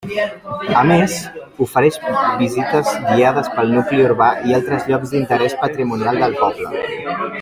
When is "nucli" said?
3.75-4.03